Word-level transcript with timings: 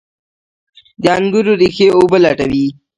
د 1.01 1.03
انګورو 1.17 1.53
ریښې 1.61 1.87
اوبه 1.97 2.17
لټوي. 2.23 2.65